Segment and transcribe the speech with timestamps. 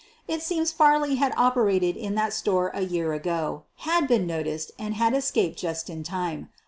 [0.27, 4.95] It seems Farley had operated in that store a year ago, had been noticed and
[4.95, 6.49] had escaped just in time.